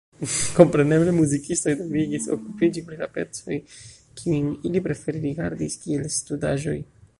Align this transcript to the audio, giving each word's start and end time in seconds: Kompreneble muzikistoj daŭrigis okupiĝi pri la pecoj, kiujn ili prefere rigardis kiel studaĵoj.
Kompreneble 0.59 1.11
muzikistoj 1.17 1.73
daŭrigis 1.81 2.25
okupiĝi 2.37 2.83
pri 2.89 2.97
la 3.03 3.09
pecoj, 3.19 3.59
kiujn 4.23 4.51
ili 4.71 4.83
prefere 4.89 5.25
rigardis 5.29 5.81
kiel 5.85 6.11
studaĵoj. 6.19 6.79